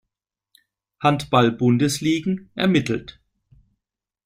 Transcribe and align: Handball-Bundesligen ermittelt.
Handball-Bundesligen 1.03 2.49
ermittelt. 2.55 3.21